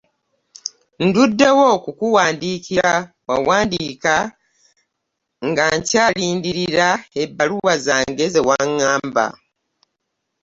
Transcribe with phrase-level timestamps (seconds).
[1.05, 2.93] Nduddewo okukuwandiikira
[3.27, 4.15] wawandiika
[5.47, 6.89] nga nkyalindirira
[7.21, 9.27] ebbaluwa zange ze wangamba.